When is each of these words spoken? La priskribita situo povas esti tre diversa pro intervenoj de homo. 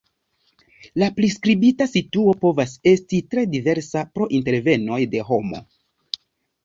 La 1.01 1.09
priskribita 1.17 1.87
situo 1.91 2.33
povas 2.45 2.73
esti 2.93 3.19
tre 3.35 3.45
diversa 3.55 4.03
pro 4.17 4.31
intervenoj 4.39 4.99
de 5.13 5.23
homo. 5.33 5.63